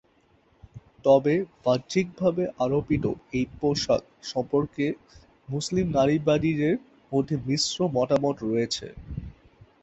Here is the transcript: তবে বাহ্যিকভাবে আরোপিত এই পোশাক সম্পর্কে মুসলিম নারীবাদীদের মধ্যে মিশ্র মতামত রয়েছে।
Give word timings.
তবে 1.05 1.33
বাহ্যিকভাবে 1.63 2.43
আরোপিত 2.59 3.05
এই 3.33 3.45
পোশাক 3.59 4.01
সম্পর্কে 4.23 4.85
মুসলিম 5.49 5.85
নারীবাদীদের 5.97 6.75
মধ্যে 7.11 7.35
মিশ্র 7.47 7.77
মতামত 7.95 8.35
রয়েছে। 8.45 8.87